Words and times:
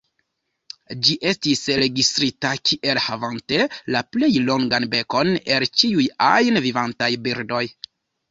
Ĝi 1.07 1.15
estis 1.31 1.59
registrita 1.79 2.53
kiel 2.69 3.01
havante 3.09 3.67
la 3.95 4.01
plej 4.15 4.31
longan 4.47 4.89
bekon 4.95 5.31
el 5.57 5.69
ĉiuj 5.83 6.07
ajn 6.31 6.61
vivantaj 6.67 7.11
birdoj. 7.29 7.63